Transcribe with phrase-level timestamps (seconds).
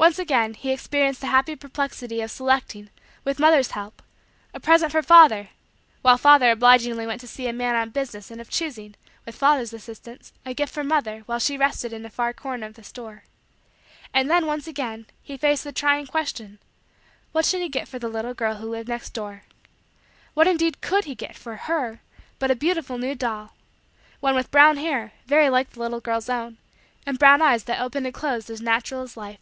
[0.00, 2.88] Once again, he experienced the happy perplexity of selecting
[3.24, 4.00] with mother's help
[4.54, 5.48] a present for father
[6.02, 8.94] while father obligingly went to see a man on business and of choosing
[9.26, 12.74] with father's assistance a gift for mother while she rested in a far corner of
[12.74, 13.24] the store.
[14.14, 16.60] And then, once again, he faced the trying question:
[17.32, 19.42] what should he get for the little girl who lived next door.
[20.32, 22.00] What, indeed, could he get for her
[22.38, 23.56] but a beautiful new doll
[24.20, 26.58] one with brown hair, very like the little girl's own,
[27.04, 29.40] and brown eyes that opened and closed as natural as life.